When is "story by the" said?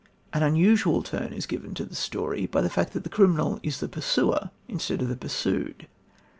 1.93-2.71